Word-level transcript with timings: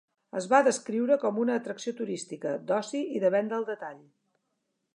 Es 0.37 0.45
va 0.53 0.61
descriure 0.67 1.17
com 1.23 1.37
una 1.43 1.57
atracció 1.61 1.93
turística, 1.99 2.55
d'oci 2.71 3.03
i 3.19 3.21
de 3.25 3.31
venda 3.37 3.59
al 3.61 3.69
detall. 3.69 4.01